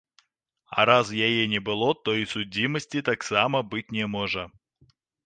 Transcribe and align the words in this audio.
А 0.67 0.79
раз 0.89 1.11
яе 1.27 1.43
не 1.51 1.61
было, 1.67 1.89
то 2.09 2.15
і 2.21 2.25
судзімасці 2.31 3.05
таксама 3.11 3.63
быць 3.75 3.87
не 3.99 4.09
можа. 4.15 4.43